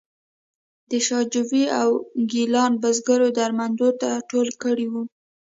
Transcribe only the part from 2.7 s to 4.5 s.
بزګرو درمندونه ټول